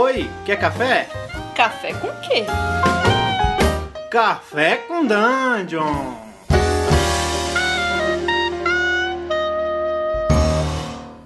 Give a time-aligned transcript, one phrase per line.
[0.00, 1.08] Oi, quer café?
[1.56, 2.44] Café com quê?
[4.08, 6.14] Café com Dungeon!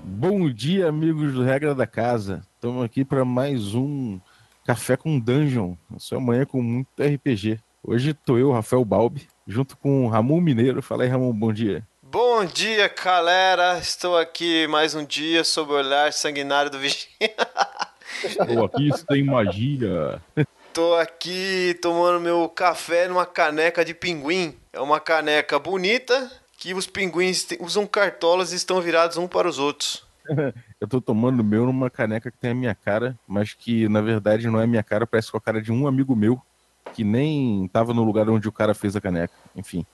[0.02, 2.40] Bom dia, amigos do Regra da Casa.
[2.54, 4.18] Estamos aqui para mais um
[4.64, 5.74] Café com Dungeon.
[5.98, 7.60] Sua manhã com muito RPG.
[7.84, 10.80] Hoje tô eu, Rafael Balbi, junto com o Ramon Mineiro.
[10.80, 11.86] Fala aí, Ramon, bom dia.
[12.02, 13.78] Bom dia, galera.
[13.78, 17.06] Estou aqui mais um dia sob o olhar sanguinário do vigia.
[18.24, 20.20] Estou aqui, tem magia.
[20.72, 24.56] Tô aqui tomando meu café numa caneca de pinguim.
[24.72, 29.58] É uma caneca bonita que os pinguins usam cartolas e estão virados um para os
[29.58, 30.04] outros.
[30.80, 34.00] Eu tô tomando o meu numa caneca que tem a minha cara, mas que na
[34.00, 36.40] verdade não é a minha cara, parece com a cara de um amigo meu
[36.94, 39.34] que nem tava no lugar onde o cara fez a caneca.
[39.56, 39.84] Enfim.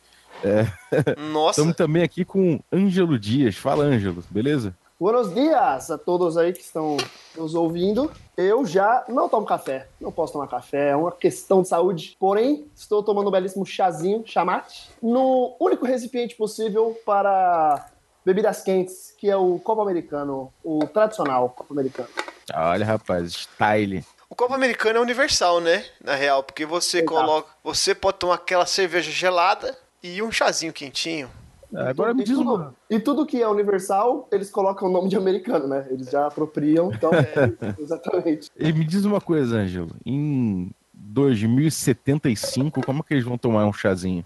[0.45, 0.67] É...
[1.33, 1.61] Nossa.
[1.61, 3.57] Estamos também aqui com Ângelo Dias.
[3.57, 4.75] Fala, Ângelo, beleza?
[5.01, 6.97] Buenos dias a todos aí que estão
[7.37, 8.11] nos ouvindo.
[8.37, 12.17] Eu já não tomo café, não posso tomar café, é uma questão de saúde.
[12.19, 17.89] Porém, estou tomando um belíssimo chazinho, chamate, no único recipiente possível para
[18.25, 22.09] bebidas quentes, que é o copo americano, o tradicional copo americano.
[22.53, 24.05] Olha, rapaz, style.
[24.29, 25.85] O copo americano é universal, né?
[26.03, 27.15] Na real, porque você Exato.
[27.15, 31.31] coloca, você pode tomar aquela cerveja gelada e um chazinho quentinho.
[31.75, 32.75] Agora me diz tudo, uma.
[32.89, 35.87] e tudo que é universal, eles colocam o nome de americano, né?
[35.91, 37.11] Eles já apropriam, então,
[37.79, 38.51] exatamente.
[38.59, 39.91] E me diz uma coisa, Ângelo.
[40.05, 44.25] Em 2075, como é que eles vão tomar um chazinho?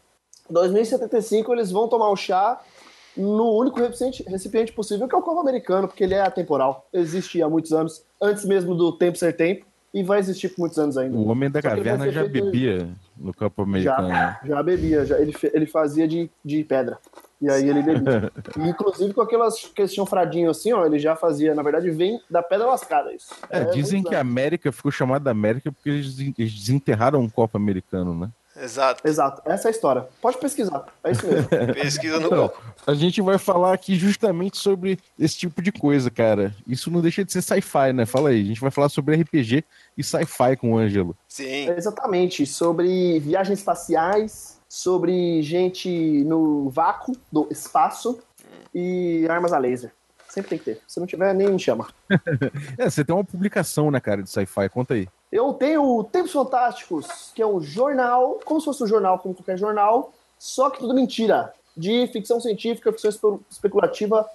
[0.50, 2.60] 2075 eles vão tomar o chá
[3.16, 6.86] no único recipiente, possível, que é o copo americano, porque ele é atemporal.
[6.92, 10.78] Existe há muitos anos, antes mesmo do tempo ser tempo, e vai existir por muitos
[10.78, 11.16] anos ainda.
[11.16, 14.08] O homem da caverna já feito- bebia no campo americano.
[14.08, 14.38] né?
[14.42, 16.98] Já, já bebia, já, ele, ele fazia de, de pedra.
[17.42, 18.30] E aí ele bebia.
[18.56, 22.68] Inclusive com aquelas que chanfradinho assim, ó, ele já fazia, na verdade, vem da pedra
[22.68, 23.34] lascada isso.
[23.50, 24.20] É, dizem muitos que a.
[24.20, 28.30] América ficou chamada América porque eles des- eles desenterraram um copo americano, né?
[28.54, 29.00] Exato.
[29.08, 30.06] Exato, essa é a história.
[30.20, 31.48] Pode pesquisar, é isso mesmo.
[31.74, 32.52] Pesquisa no Então,
[32.86, 36.54] a gente vai falar aqui justamente sobre esse tipo de coisa, cara.
[36.66, 38.04] Isso não deixa de ser sci-fi, né?
[38.06, 38.42] Fala aí.
[38.42, 39.64] A gente vai falar sobre RPG
[39.96, 41.16] e sci-fi com o Ângelo.
[41.26, 41.70] Sim.
[41.70, 48.18] Exatamente, sobre viagens espaciais, sobre gente no vácuo do espaço
[48.74, 49.92] e armas a laser.
[50.30, 50.80] Sempre tem que ter.
[50.88, 51.88] Se não tiver, nem me chama.
[52.78, 54.70] É, você tem uma publicação, né, cara, de sci-fi.
[54.70, 55.06] Conta aí.
[55.30, 59.34] Eu tenho o Tempos Fantásticos, que é um jornal, como se fosse um jornal, como
[59.34, 61.52] qualquer jornal, só que tudo mentira.
[61.76, 64.26] De ficção científica, ficção espe- especulativa,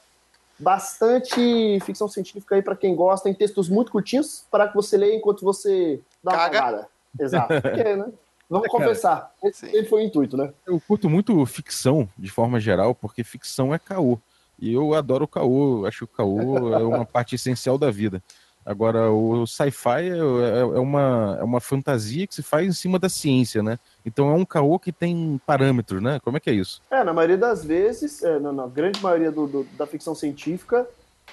[0.59, 5.15] bastante ficção científica aí para quem gosta, tem textos muito curtinhos para que você leia
[5.15, 6.59] enquanto você dá uma Caga.
[6.59, 6.87] cagada.
[7.19, 7.47] Exato.
[7.61, 8.11] Porque, né?
[8.49, 9.31] Vamos É, conversar.
[9.43, 9.85] Esse Sim.
[9.85, 10.53] foi o intuito, né?
[10.65, 14.17] Eu curto muito ficção, de forma geral, porque ficção é caô.
[14.59, 18.23] E eu adoro o caô, acho que o caô é uma parte essencial da vida.
[18.65, 22.99] Agora, o sci-fi é, é- é uma, é uma fantasia que se faz em cima
[22.99, 23.77] da ciência, né?
[24.05, 26.19] Então é um caô que tem parâmetros, né?
[26.21, 26.81] Como é que é isso?
[26.91, 30.85] É, na maioria das vezes, é, na, na grande maioria do- do- da ficção científica,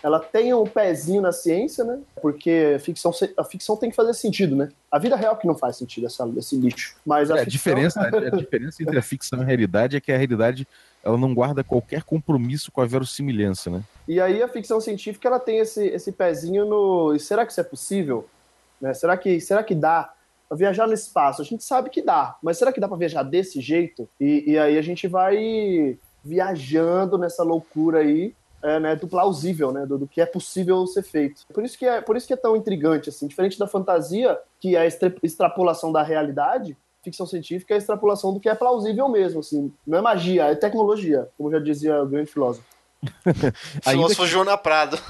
[0.02, 1.98] ela tem um pezinho na ciência, né?
[2.20, 4.68] Porque a ficção, a ficção tem que fazer sentido, né?
[4.90, 6.96] A vida real que não faz sentido, essa, esse lixo.
[7.06, 10.00] Mas a, É, a, ficção- diferença, a diferença entre a ficção e a realidade é
[10.00, 10.66] que a realidade
[11.02, 13.82] ela não guarda qualquer compromisso com a verossimilhança, né?
[14.06, 17.14] E aí a ficção científica ela tem esse, esse pezinho no.
[17.14, 18.26] e Será que isso é possível?
[18.80, 18.92] Né?
[18.92, 20.12] Será, que, será que dá?
[20.48, 23.22] Pra Viajar no espaço, a gente sabe que dá, mas será que dá para viajar
[23.22, 24.06] desse jeito?
[24.20, 28.34] E, e aí a gente vai viajando nessa loucura aí,
[28.64, 31.42] é, né, do plausível, né, do, do que é possível ser feito.
[31.52, 34.74] Por isso que é, por isso que é tão intrigante, assim, diferente da fantasia, que
[34.74, 39.06] é a extra- extrapolação da realidade, ficção científica é a extrapolação do que é plausível
[39.08, 42.66] mesmo, assim, não é magia, é tecnologia, como já dizia o grande filósofo.
[43.84, 44.98] Filósofo Joana Prado.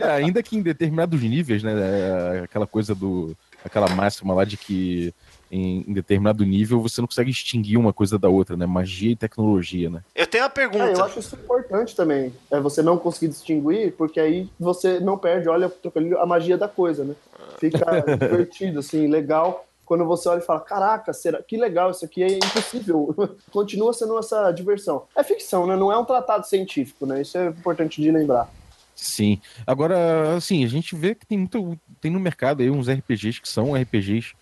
[0.00, 1.72] É, ainda que em determinados níveis, né?
[1.74, 3.36] é, Aquela coisa do.
[3.64, 5.14] aquela máxima lá de que
[5.52, 8.64] em, em determinado nível você não consegue extinguir uma coisa da outra, né?
[8.64, 10.02] Magia e tecnologia, né?
[10.14, 10.84] Eu tenho uma É, pergunta.
[10.86, 12.32] eu acho isso importante também.
[12.50, 15.70] É você não conseguir distinguir, porque aí você não perde, olha,
[16.18, 17.14] a magia da coisa, né?
[17.60, 17.84] Fica
[18.18, 19.66] divertido, assim, legal.
[19.84, 23.14] Quando você olha e fala, caraca, será que legal, isso aqui é impossível.
[23.52, 25.02] Continua sendo essa diversão.
[25.14, 25.76] É ficção, né?
[25.76, 27.20] Não é um tratado científico, né?
[27.20, 28.48] Isso é importante de lembrar.
[28.94, 29.38] Sim.
[29.66, 31.78] Agora, assim, a gente vê que tem muito.
[32.00, 34.32] Tem no mercado aí uns RPGs que são RPGs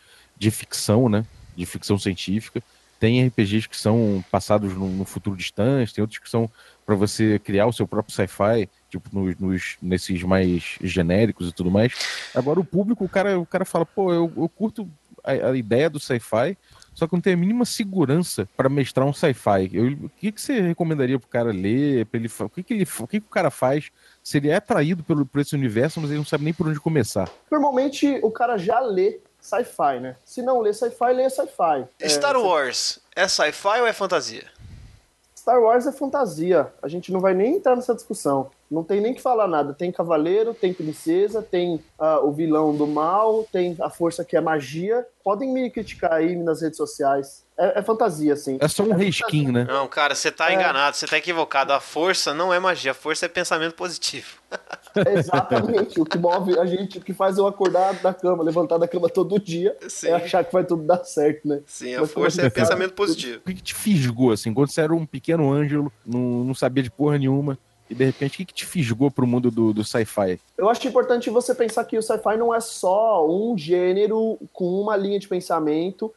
[0.40, 1.24] de ficção, né?
[1.54, 2.62] De ficção científica.
[2.98, 6.50] Tem RPGs que são passados no, no futuro distante, tem outros que são
[6.84, 11.70] para você criar o seu próprio sci-fi, tipo nos, nos- nesses mais genéricos e tudo
[11.70, 11.92] mais.
[12.34, 14.88] Agora o público, o cara, o cara fala, pô, eu, eu curto
[15.24, 16.56] a, a ideia do sci-fi,
[16.94, 19.70] só que não tem a mínima segurança para mestrar um sci-fi.
[20.02, 22.04] O que, que você recomendaria pro cara ler?
[22.06, 23.90] Pra ele, o que, que, ele, o que, que o cara faz
[24.22, 26.78] se ele é atraído pelo, por esse universo, mas ele não sabe nem por onde
[26.80, 27.30] começar?
[27.50, 30.16] Normalmente o cara já lê sci-fi, né?
[30.24, 31.86] Se não lê sci-fi, lê sci-fi.
[32.08, 34.44] Star é, Wars é sci-fi ou é fantasia?
[35.36, 36.72] Star Wars é fantasia.
[36.82, 38.50] A gente não vai nem entrar nessa discussão.
[38.70, 39.74] Não tem nem que falar nada.
[39.74, 44.40] Tem cavaleiro, tem princesa, tem uh, o vilão do mal, tem a força que é
[44.40, 45.04] magia.
[45.24, 47.44] Podem me criticar aí nas redes sociais.
[47.58, 48.58] É, é fantasia, sim.
[48.60, 49.64] É só um reskin, né?
[49.68, 50.54] Não, cara, você tá É.
[50.54, 51.72] enganado, você tá equivocado.
[51.72, 54.38] A força não é magia, a força é pensamento positivo.
[55.04, 58.78] É exatamente o que move a gente, o que faz eu acordar da cama, levantar
[58.78, 60.08] da cama todo dia, Sim.
[60.08, 61.60] é achar que vai tudo dar certo, né?
[61.66, 63.38] Sim, a Mas como força é pensamento positivo.
[63.38, 64.54] O que, que te fisgou, assim?
[64.54, 67.58] Quando você era um pequeno ângelo, não, não sabia de porra nenhuma,
[67.90, 70.40] e de repente, o que, que te fisgou pro mundo do, do sci-fi?
[70.56, 74.96] Eu acho importante você pensar que o sci-fi não é só um gênero com uma
[74.96, 76.14] linha de pensamento.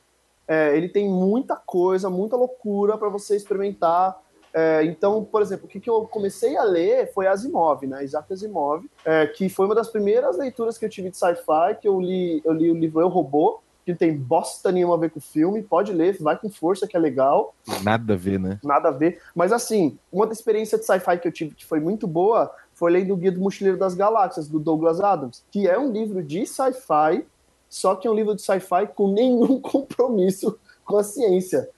[0.48, 4.22] É, ele tem muita coisa, muita loucura para você experimentar.
[4.54, 8.04] É, então, por exemplo, o que, que eu comecei a ler foi Asimov, né?
[8.04, 11.88] Isaac Asimov, é, que foi uma das primeiras leituras que eu tive de sci-fi, que
[11.88, 15.10] eu li, eu li o livro Eu, Robô, que não tem bosta nenhuma a ver
[15.10, 15.62] com o filme.
[15.62, 17.54] Pode ler, vai com força, que é legal
[17.84, 18.60] Nada a ver, né?
[18.64, 19.22] nada a ver.
[19.36, 22.92] Mas assim, uma das experiências de sci-fi que eu tive que foi muito boa foi
[22.92, 26.46] lendo o Guia do Mochileiro das Galáxias, do Douglas Adams, que é um livro de
[26.46, 27.26] sci-fi,
[27.70, 31.70] só que é um livro de sci-fi com nenhum compromisso com a ciência.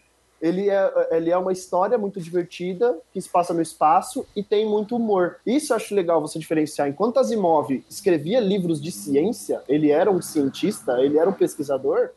[0.45, 4.63] Ele é, ele é uma história muito divertida, que se passa no espaço e tem
[4.63, 5.38] muito humor.
[5.44, 6.88] Isso eu acho legal você diferenciar.
[6.88, 12.12] Enquanto Asimov escrevia livros de ciência, ele era um cientista, ele era um pesquisador,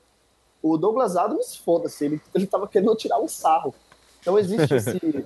[0.62, 3.74] o Douglas Adams, foda-se, ele, ele tava querendo tirar um sarro.
[4.20, 5.24] Então existe esse.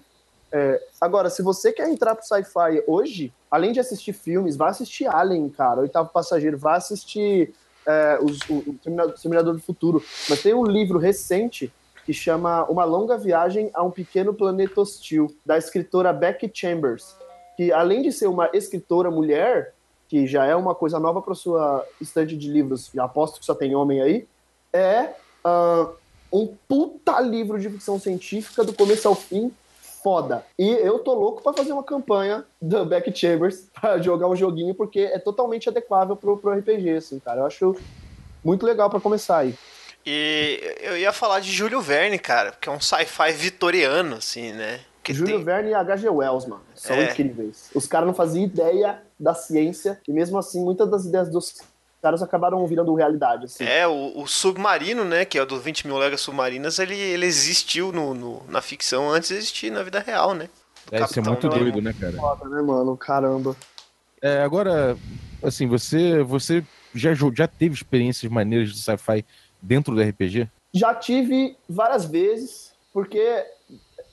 [0.53, 5.09] é, agora, se você quer entrar pro sci-fi hoje, além de assistir filmes, vai assistir
[5.09, 7.53] Alien, cara, Oitavo Passageiro, vai assistir
[7.85, 10.01] é, os, o, o Terminador, do Futuro.
[10.31, 11.73] Mas tem um livro recente
[12.05, 17.17] que chama Uma Longa Viagem a um Pequeno Planeta Hostil, da escritora Becky Chambers,
[17.57, 19.75] que além de ser uma escritora mulher,
[20.09, 23.75] que já é uma coisa nova para sua estante de livros, aposto que só tem
[23.75, 24.27] homem aí,
[24.73, 25.11] é
[25.45, 25.89] ah,
[26.33, 29.53] um puta livro de ficção científica do começo ao fim,
[30.03, 30.45] foda.
[30.59, 34.75] E eu tô louco pra fazer uma campanha da Beck Chambers pra jogar um joguinho,
[34.75, 37.43] porque é totalmente adequável pro, pro RPG, assim, cara.
[37.43, 37.77] Eu acho
[38.45, 39.55] muito legal pra começar aí.
[40.05, 44.81] E eu ia falar de Júlio Verne, cara, que é um sci-fi vitoriano, assim, né?
[45.03, 45.45] Que Júlio tem...
[45.45, 46.09] Verne e H.G.
[46.09, 47.11] Wells, mano, são É.
[47.11, 47.71] incríveis.
[47.75, 51.55] Os caras não faziam ideia da ciência, e mesmo assim, muitas das ideias dos
[52.01, 53.65] caras acabaram virando realidade, assim.
[53.65, 57.27] É, o, o Submarino, né, que é o do 20 mil léguas submarinas, ele, ele
[57.27, 60.49] existiu no, no- na ficção antes de existir na vida real, né?
[60.87, 62.13] Do Deve ser Capitão muito doido, né, cara?
[62.17, 62.97] Foda, né, mano?
[62.97, 63.57] Caramba.
[64.21, 64.97] É, agora,
[65.43, 69.25] assim, você, você já, já teve experiências maneiras de sci-fi
[69.63, 70.49] dentro do RPG?
[70.75, 73.45] Já tive várias vezes, porque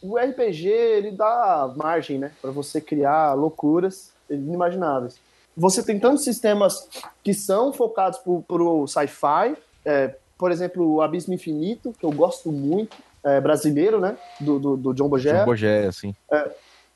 [0.01, 5.18] o RPG ele dá margem, né, para você criar loucuras inimagináveis.
[5.57, 6.88] Você tem tantos sistemas
[7.24, 12.51] que são focados pro, pro sci-fi, é, por exemplo, o Abismo Infinito, que eu gosto
[12.51, 16.16] muito, é, brasileiro, né, do, do, do John Bogé, John Bogé, assim.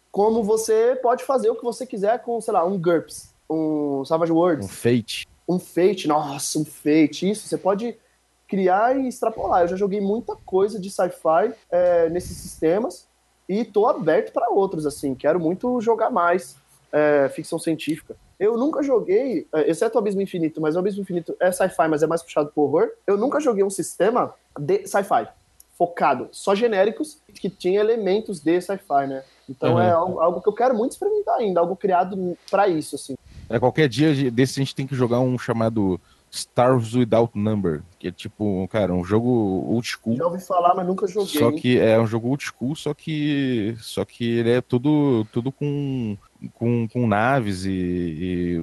[0.09, 4.31] como você pode fazer o que você quiser com, sei lá, um GURPS, um Savage
[4.31, 5.27] Um Worlds, Fate.
[5.47, 7.97] um Fate, nossa, um Fate, isso, você pode
[8.57, 9.61] criar e extrapolar.
[9.63, 13.07] Eu já joguei muita coisa de sci-fi é, nesses sistemas
[13.49, 16.55] e tô aberto para outros, assim, quero muito jogar mais
[16.91, 18.15] é, ficção científica.
[18.39, 22.03] Eu nunca joguei, é, exceto o Abismo Infinito, mas o Abismo Infinito é sci-fi, mas
[22.03, 22.89] é mais puxado pro horror.
[23.07, 25.27] Eu nunca joguei um sistema de sci-fi,
[25.75, 29.23] focado, só genéricos, que tinha elementos de sci-fi, né?
[29.49, 29.79] Então Uhum.
[29.81, 33.15] é algo, algo que eu quero muito experimentar ainda, algo criado para isso, assim.
[33.49, 35.99] É, qualquer dia de- desse a gente tem que jogar um chamado
[36.33, 40.17] Stars Without Number, que é tipo, cara, um jogo old school.
[40.17, 41.39] Já ouvi falar, mas nunca joguei.
[41.39, 45.51] Só que é um jogo old school, só que só que ele é tudo tudo
[45.51, 46.17] com
[46.55, 48.61] com, com naves e, e,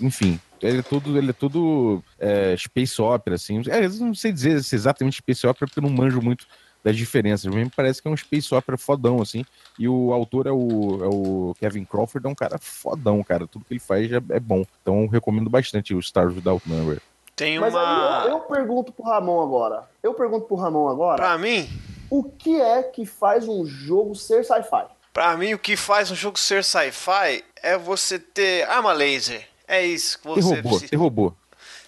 [0.00, 3.60] enfim, ele é tudo ele é tudo é, space opera assim.
[3.68, 6.46] É, eu não sei dizer se é exatamente space opera porque eu não manjo muito
[6.82, 7.46] das diferenças.
[7.46, 9.44] Mas me parece que é um space opera fodão assim.
[9.78, 13.46] E o autor é o, é o Kevin Crawford, é um cara fodão, cara.
[13.46, 14.64] Tudo que ele faz é, é bom.
[14.82, 17.00] Então eu recomendo bastante o Stars Without Number.
[17.36, 18.22] Tem Mas uma.
[18.22, 19.88] aí eu, eu pergunto pro Ramon agora.
[20.02, 21.16] Eu pergunto pro Ramon agora.
[21.16, 21.68] Pra mim,
[22.10, 24.84] O que é que faz um jogo ser sci-fi?
[25.12, 29.46] pra mim, o que faz um jogo ser sci-fi é você ter arma laser.
[29.66, 30.88] É isso que Tem você robô, precisa.
[30.90, 31.32] tem robô.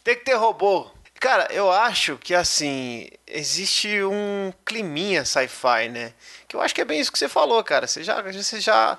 [0.05, 0.87] Tem que ter robô.
[1.23, 6.13] Cara, eu acho que assim, existe um climinha sci-fi, né?
[6.49, 7.87] Que eu acho que é bem isso que você falou, cara.
[7.87, 8.99] Você já, você já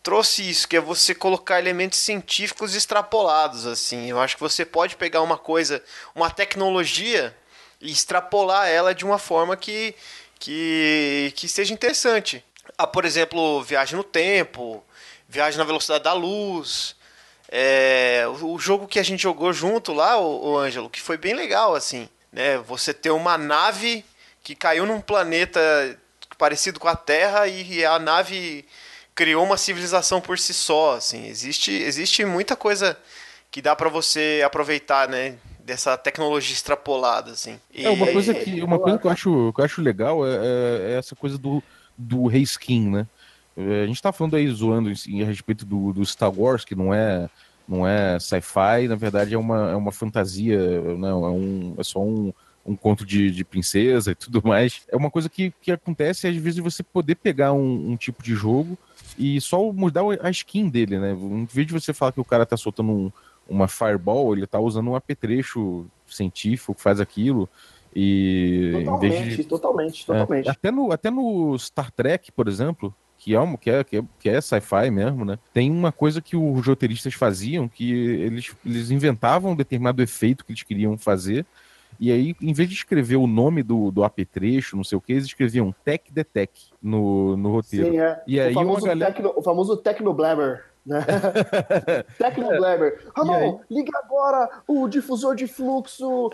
[0.00, 4.08] trouxe isso, que é você colocar elementos científicos extrapolados, assim.
[4.08, 5.82] Eu acho que você pode pegar uma coisa,
[6.14, 7.36] uma tecnologia
[7.80, 9.96] e extrapolar ela de uma forma que,
[10.38, 12.44] que, que seja interessante.
[12.78, 14.84] Ah, por exemplo, viagem no tempo,
[15.28, 16.94] viagem na velocidade da luz.
[17.50, 21.34] É, o jogo que a gente jogou junto lá, o, o Ângelo, que foi bem
[21.34, 22.58] legal, assim, né?
[22.58, 24.04] Você ter uma nave
[24.42, 25.60] que caiu num planeta
[26.36, 28.64] parecido com a Terra e a nave
[29.14, 31.26] criou uma civilização por si só, assim.
[31.26, 32.96] Existe, existe muita coisa
[33.50, 35.36] que dá para você aproveitar, né?
[35.60, 37.58] Dessa tecnologia extrapolada, assim.
[37.74, 37.84] E...
[37.84, 40.92] É, uma coisa que, uma coisa que eu acho, que eu acho legal é, é,
[40.92, 41.62] é essa coisa do,
[41.96, 43.06] do reskin, né?
[43.58, 46.76] É, a gente tá falando aí zoando assim, a respeito do, do Star Wars, que
[46.76, 47.28] não é
[47.66, 52.00] não é sci-fi, na verdade é uma, é uma fantasia, não, é, um, é só
[52.00, 52.32] um,
[52.64, 54.82] um conto de, de princesa e tudo mais.
[54.88, 58.32] É uma coisa que, que acontece às vezes você poder pegar um, um tipo de
[58.32, 58.78] jogo
[59.18, 61.12] e só mudar a skin dele, né?
[61.12, 63.12] Em vez de você falar que o cara tá soltando um,
[63.48, 67.48] uma fireball, ele tá usando um apetrecho científico que faz aquilo.
[67.94, 70.48] E totalmente, de, totalmente, totalmente.
[70.48, 74.02] É, até, no, até no Star Trek, por exemplo, que é, que é, que é,
[74.20, 75.38] que é sci-fi mesmo, né?
[75.52, 80.52] Tem uma coisa que os roteiristas faziam, que eles, eles inventavam um determinado efeito que
[80.52, 81.44] eles queriam fazer,
[82.00, 85.12] e aí, em vez de escrever o nome do, do apetrecho, não sei o que,
[85.12, 87.90] eles escreviam Tech the Tech no, no roteiro.
[87.90, 88.22] Sim, é.
[88.26, 89.12] E aí o famoso, galera...
[89.12, 89.82] tecno, o famoso.
[90.88, 91.04] Né?
[92.16, 93.04] Tecnoblabber.
[93.14, 93.76] Ramon, aí...
[93.76, 96.30] liga agora o difusor de fluxo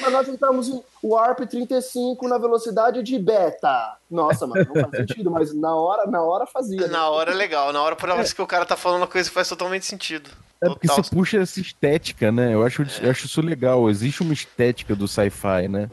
[0.00, 3.96] para nós entrarmos em Warp 35 na velocidade de beta.
[4.10, 6.82] Nossa, mano, não faz sentido, mas na hora, na hora fazia.
[6.82, 6.88] Né?
[6.88, 8.22] Na hora é legal, na hora por é.
[8.22, 10.28] que o cara tá falando uma coisa que faz totalmente sentido.
[10.60, 11.02] É porque Total.
[11.02, 12.54] você puxa essa estética, né?
[12.54, 13.88] Eu acho, eu acho isso legal.
[13.88, 15.90] Existe uma estética do sci-fi, né?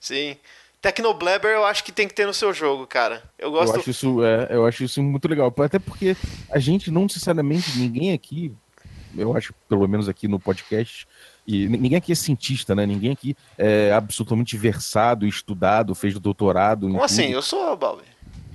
[0.00, 0.36] Sim.
[0.80, 3.22] Tecnoblabber eu acho que tem que ter no seu jogo, cara.
[3.38, 3.74] Eu gosto.
[3.74, 5.52] Eu acho isso, é, eu acho isso muito legal.
[5.58, 6.16] Até porque
[6.50, 8.54] a gente não necessariamente, ninguém aqui,
[9.16, 11.06] eu acho, pelo menos aqui no podcast,
[11.46, 12.86] e ninguém aqui é cientista, né?
[12.86, 16.86] Ninguém aqui é absolutamente versado, estudado, fez doutorado.
[16.86, 17.32] Como assim?
[17.32, 18.04] Eu sou, Balbi.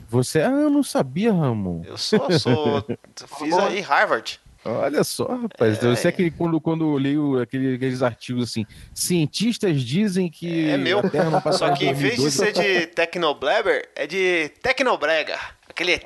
[0.08, 1.82] Você, ah, eu não sabia, Ramon.
[1.84, 2.86] Eu sou, sou.
[3.40, 4.40] fiz aí Harvard.
[4.66, 5.84] Olha só, rapaz.
[5.84, 10.70] É, eu sei que quando, quando eu leio aquele, aqueles artigos assim, cientistas dizem que.
[10.70, 11.02] É meu.
[11.52, 15.38] Só que em vez de ser de Tecnoblabber, é de Tecnobrega.
[15.70, 15.98] Aquele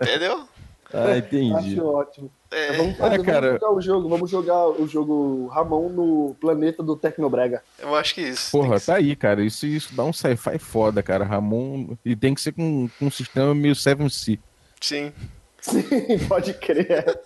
[0.00, 0.48] Entendeu?
[0.94, 1.74] Ah, entendi.
[1.74, 2.30] Acho ótimo.
[2.52, 3.58] É, vamos, fazer, é, cara...
[3.58, 7.62] vamos jogar o jogo, vamos jogar o jogo Ramon no planeta do Tecnobrega.
[7.78, 8.50] Eu acho que isso.
[8.52, 9.42] Porra, que tá aí, cara.
[9.42, 11.24] Isso, isso dá um sci-fi foda, cara.
[11.24, 11.96] Ramon.
[12.04, 14.38] E tem que ser com, com um sistema meio 7C.
[14.80, 15.12] Sim.
[15.60, 15.82] Sim,
[16.28, 17.18] pode crer.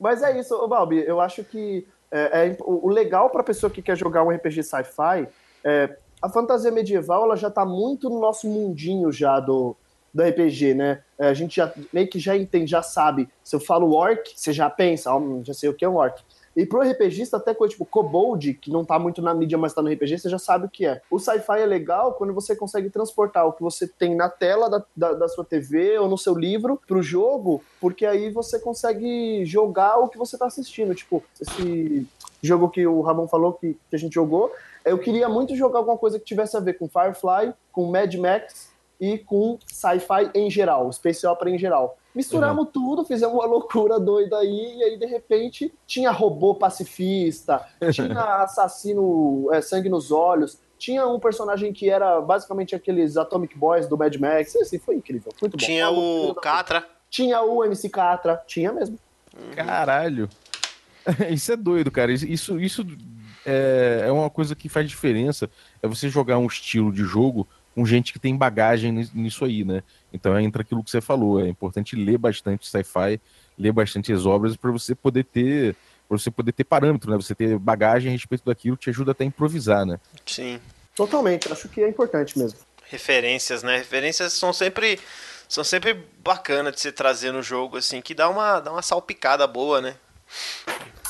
[0.00, 1.04] Mas é isso, ô Balbi.
[1.06, 5.28] Eu acho que é, é o legal pra pessoa que quer jogar um RPG sci-fi
[5.62, 5.96] é.
[6.20, 9.76] A fantasia medieval ela já tá muito no nosso mundinho já do,
[10.12, 11.02] do RPG, né?
[11.18, 13.28] É, a gente já meio que já entende, já sabe.
[13.42, 16.22] Se eu falo orc, você já pensa, oh, já sei o que é um orc.
[16.54, 19.80] E pro RPGista, até coisa tipo Kobold, que não tá muito na mídia, mas tá
[19.80, 21.00] no RPG, você já sabe o que é.
[21.10, 24.84] O sci-fi é legal quando você consegue transportar o que você tem na tela da,
[24.94, 29.98] da, da, sua TV ou no seu livro pro jogo, porque aí você consegue jogar
[29.98, 30.94] o que você tá assistindo.
[30.94, 32.06] Tipo, esse
[32.42, 34.52] jogo que o Ramon falou que, que a gente jogou,
[34.84, 38.71] eu queria muito jogar alguma coisa que tivesse a ver com Firefly, com Mad Max
[39.02, 41.98] e com sci-fi em geral, space opera em geral.
[42.14, 42.70] Misturamos uhum.
[42.70, 49.48] tudo, fizemos uma loucura doida aí, e aí de repente tinha robô pacifista, tinha assassino
[49.52, 54.14] é, sangue nos olhos, tinha um personagem que era basicamente aqueles Atomic Boys do Mad
[54.14, 55.66] Max, assim, foi incrível, muito bom.
[55.66, 56.86] Tinha o Catra.
[57.10, 58.96] Tinha o MC Catra, tinha mesmo.
[59.56, 60.28] Caralho.
[61.28, 62.12] Isso é doido, cara.
[62.12, 62.86] Isso, isso
[63.44, 65.50] é, é uma coisa que faz diferença.
[65.82, 69.82] É você jogar um estilo de jogo com gente que tem bagagem nisso aí, né?
[70.12, 73.20] Então entra aquilo que você falou, é importante ler bastante sci-fi,
[73.58, 75.76] ler bastante as obras para você poder ter
[76.08, 77.16] para você poder ter parâmetro, né?
[77.16, 79.98] Você ter bagagem a respeito daquilo te ajuda até a improvisar, né?
[80.26, 80.60] Sim.
[80.94, 82.58] Totalmente, acho que é importante mesmo.
[82.84, 83.78] Referências, né?
[83.78, 85.00] Referências são sempre
[85.48, 89.46] são sempre bacanas de se trazer no jogo assim, que dá uma dá uma salpicada
[89.46, 89.94] boa, né?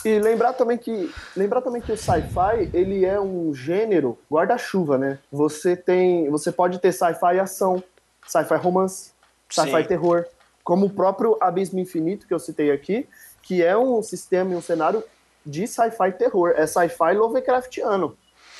[0.05, 5.19] E lembrar também que lembrar também que o sci-fi ele é um gênero guarda-chuva, né?
[5.31, 7.83] Você tem, você pode ter sci-fi ação,
[8.27, 9.13] sci-fi romance,
[9.49, 10.27] sci-fi terror,
[10.65, 13.09] como o próprio Abismo Infinito que eu citei aqui,
[13.43, 15.05] que é um sistema e um cenário
[15.45, 18.17] de sci-fi terror, é sci-fi Lovecraftiano.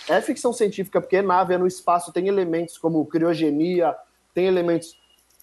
[0.09, 3.95] É ficção científica porque nave é no espaço, tem elementos como criogenia,
[4.35, 4.97] tem elementos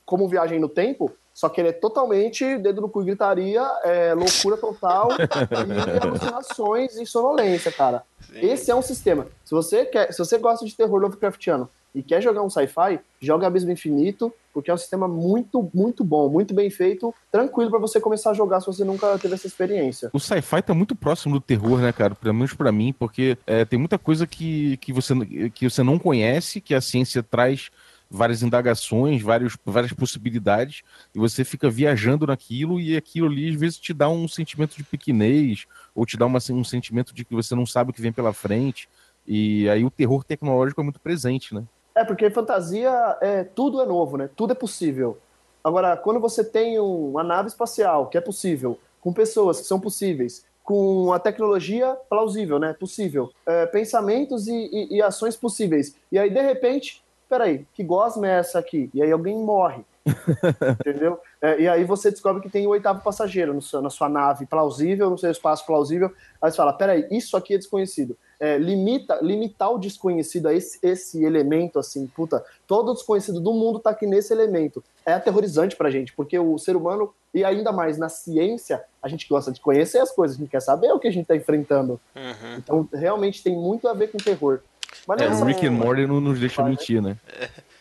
[0.05, 4.13] como viagem no tempo, só que ele é totalmente dedo no cu e gritaria, é,
[4.13, 8.03] loucura total e alucinações e sonolência, cara.
[8.19, 8.39] Sim.
[8.41, 9.25] Esse é um sistema.
[9.45, 13.47] Se você quer, se você gosta de terror Lovecraftiano e quer jogar um sci-fi, joga
[13.47, 18.01] Abismo Infinito, porque é um sistema muito, muito bom, muito bem feito, tranquilo para você
[18.01, 20.09] começar a jogar se você nunca teve essa experiência.
[20.11, 22.15] O sci-fi tá muito próximo do terror, né, cara?
[22.15, 25.13] Pelo menos pra mim, porque é, tem muita coisa que, que, você,
[25.55, 27.71] que você não conhece, que a ciência traz
[28.09, 30.81] várias indagações, vários, várias possibilidades,
[31.13, 34.83] e você fica viajando naquilo, e aquilo ali às vezes te dá um sentimento de
[34.83, 38.11] pequenez, ou te dá uma, um sentimento de que você não sabe o que vem
[38.11, 38.89] pela frente,
[39.27, 41.63] e aí o terror tecnológico é muito presente, né?
[41.95, 44.29] É, porque fantasia, é, tudo é novo, né?
[44.35, 45.17] Tudo é possível.
[45.63, 50.45] Agora, quando você tem uma nave espacial que é possível, com pessoas que são possíveis,
[50.63, 52.73] com a tecnologia plausível, né?
[52.73, 55.95] Possível, é, pensamentos e, e, e, ações possíveis.
[56.11, 58.89] E aí, de repente, peraí, que gosma é essa aqui?
[58.93, 59.85] E aí alguém morre.
[60.79, 61.19] entendeu?
[61.41, 64.45] É, e aí você descobre que tem o oitavo passageiro no seu, na sua nave
[64.45, 66.11] plausível, no seu espaço plausível.
[66.41, 70.79] Aí você fala, peraí, isso aqui é desconhecido é, limita, limitar o desconhecido a esse,
[70.81, 74.81] esse elemento, assim, puta, todo o desconhecido do mundo tá aqui nesse elemento.
[75.05, 79.27] É aterrorizante pra gente, porque o ser humano, e ainda mais na ciência, a gente
[79.27, 81.99] gosta de conhecer as coisas, a gente quer saber o que a gente tá enfrentando.
[82.15, 82.55] Uhum.
[82.57, 84.61] Então, realmente tem muito a ver com terror.
[85.07, 87.17] Mas é, o Rick and Morty não nos deixa mentir, né?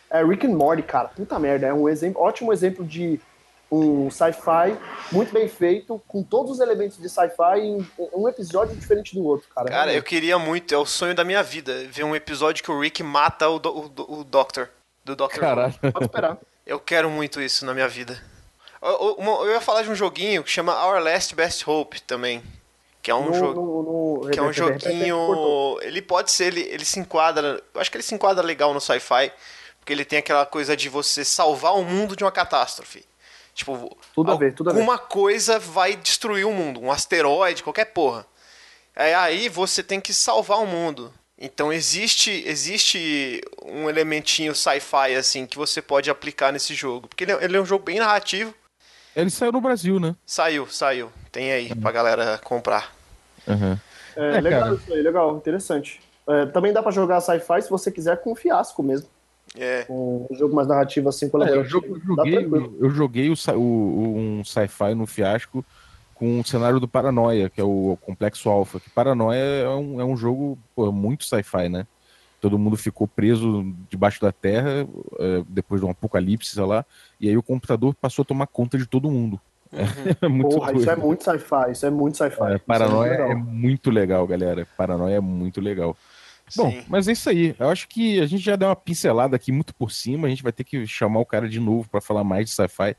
[0.09, 3.19] É, Rick and Morty, cara, puta merda, é um exemplo, ótimo exemplo de
[3.71, 4.75] um sci-fi
[5.11, 9.47] muito bem feito, com todos os elementos de sci-fi em um episódio diferente do outro,
[9.53, 9.69] cara.
[9.69, 12.79] Cara, eu queria muito, é o sonho da minha vida, ver um episódio que o
[12.79, 14.69] Rick mata o, do, o, o Doctor.
[15.05, 15.39] Do Doctor.
[15.39, 15.73] Caralho.
[15.93, 16.37] Pode esperar.
[16.65, 18.19] Eu quero muito isso na minha vida.
[18.81, 22.41] Eu, eu, eu, ia falar de um joguinho que chama Our Last Best Hope também.
[23.01, 24.29] Que é um jogo.
[24.29, 25.77] Que é um joguinho.
[25.81, 27.61] Ele pode ser, ele, ele se enquadra.
[27.73, 29.31] Eu acho que ele se enquadra legal no sci-fi.
[29.79, 33.05] Porque ele tem aquela coisa de você salvar o mundo de uma catástrofe.
[33.53, 38.25] Tipo, tudo a ver, tudo alguma coisa vai destruir o mundo, um asteroide, qualquer porra.
[38.95, 41.13] É, aí você tem que salvar o mundo.
[41.37, 47.31] Então existe existe um elementinho sci-fi assim que você pode aplicar nesse jogo, porque ele
[47.31, 48.53] é, ele é, um jogo bem narrativo.
[49.15, 50.15] Ele saiu no Brasil, né?
[50.25, 51.11] Saiu, saiu.
[51.31, 51.81] Tem aí uhum.
[51.81, 52.93] pra galera comprar.
[53.47, 53.77] Uhum.
[54.15, 54.75] É, é, legal cara.
[54.75, 56.01] isso aí, legal, interessante.
[56.27, 59.07] É, também dá para jogar sci-fi se você quiser com fiasco mesmo.
[59.57, 59.85] É.
[59.89, 61.25] Um jogo mais narrativo assim.
[61.25, 62.47] É, eu, joguei,
[62.79, 65.65] eu joguei o, o, um sci-fi no fiasco
[66.13, 68.79] com o cenário do Paranoia, que é o Complexo Alpha.
[68.79, 71.87] Que Paranoia é um, é um jogo pô, muito sci-fi, né?
[72.39, 74.87] Todo mundo ficou preso debaixo da terra
[75.19, 76.85] é, depois de um apocalipse, sei lá,
[77.19, 79.39] e aí o computador passou a tomar conta de todo mundo.
[79.71, 79.79] Uhum.
[80.21, 82.53] É muito Porra, isso é muito sci-fi, isso é muito sci-fi.
[82.53, 84.67] É, paranoia é, é, muito legal, galera.
[84.77, 85.95] Paranoia é muito legal.
[86.55, 86.83] Bom, Sim.
[86.87, 87.55] mas é isso aí.
[87.59, 90.27] Eu acho que a gente já deu uma pincelada aqui muito por cima.
[90.27, 92.95] A gente vai ter que chamar o cara de novo para falar mais de sci-fi,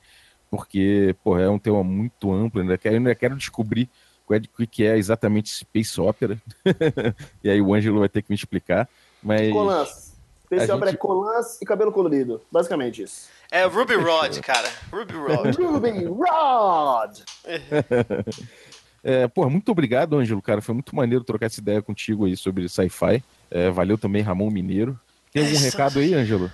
[0.48, 2.60] porque, pô, é um tema muito amplo.
[2.60, 3.88] Ainda quero, ainda quero descobrir
[4.28, 6.40] o que é exatamente Space Opera.
[7.42, 8.88] e aí o Ângelo vai ter que me explicar.
[9.22, 10.10] Mas.
[10.52, 10.72] Gente...
[10.72, 12.40] Opera é colãs e cabelo colorido.
[12.50, 13.28] Basicamente isso.
[13.52, 14.68] É Ruby Rod, cara.
[14.92, 15.54] Ruby Rod.
[15.56, 17.20] Ruby Rod!
[19.02, 20.60] É, porra, muito obrigado, Ângelo, cara.
[20.60, 23.24] Foi muito maneiro trocar essa ideia contigo aí sobre sci-fi.
[23.50, 25.00] É, valeu também, Ramon Mineiro.
[25.32, 26.52] Tem algum recado aí, Ângelo?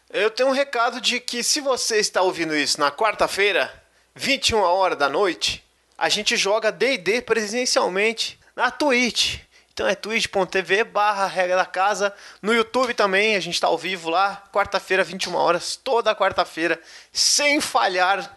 [0.08, 3.68] Eu tenho um recado de que se você está ouvindo isso na quarta-feira,
[4.14, 5.64] 21 horas da noite,
[5.98, 9.40] a gente joga D&D presencialmente na Twitch.
[9.80, 12.12] Então é twitch.tv barra regra da casa.
[12.42, 16.78] No YouTube também, a gente está ao vivo lá, quarta-feira, 21 horas, toda quarta-feira,
[17.10, 18.30] sem falhar.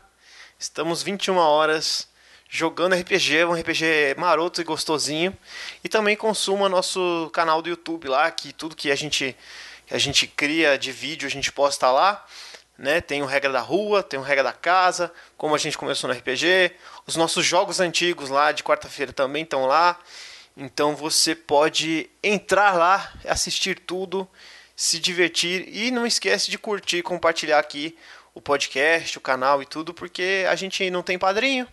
[0.58, 2.08] Estamos 21 horas
[2.48, 5.38] jogando RPG, um RPG maroto e gostosinho.
[5.84, 9.36] E também consuma nosso canal do YouTube lá, que tudo que a gente
[9.86, 12.26] que a gente cria de vídeo, a gente posta lá.
[12.78, 13.02] Né?
[13.02, 16.16] Tem o Regra da Rua, tem o Regra da Casa, como a gente começou no
[16.16, 16.72] RPG.
[17.06, 20.00] Os nossos jogos antigos lá de quarta-feira também estão lá.
[20.56, 24.28] Então você pode entrar lá, assistir tudo,
[24.76, 27.98] se divertir e não esquece de curtir e compartilhar aqui
[28.34, 31.68] o podcast, o canal e tudo, porque a gente não tem padrinho.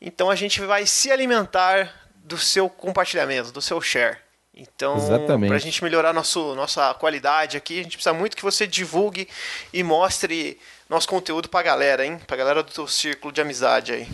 [0.00, 4.18] Então a gente vai se alimentar do seu compartilhamento, do seu share.
[4.56, 4.96] Então,
[5.48, 9.28] para a gente melhorar nosso, nossa qualidade aqui, a gente precisa muito que você divulgue
[9.72, 12.20] e mostre nosso conteúdo para a galera, hein?
[12.24, 14.08] Para a galera do seu círculo de amizade aí.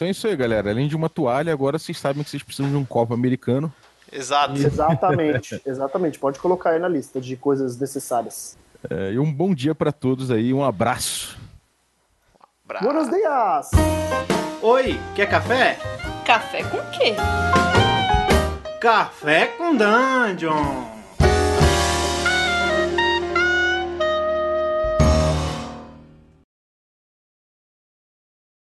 [0.00, 0.70] Então é isso aí, galera.
[0.70, 3.70] Além de uma toalha, agora vocês sabem que vocês precisam de um copo americano.
[4.10, 4.54] Exato.
[4.56, 6.18] Exatamente, exatamente.
[6.18, 8.56] Pode colocar aí na lista de coisas necessárias.
[8.88, 11.38] É, e um bom dia para todos aí, um abraço.
[12.64, 13.70] Bra- Buenos dias!
[14.62, 15.78] Oi, quer café?
[16.24, 17.14] Café com quê?
[18.80, 20.99] Café com Dungeon!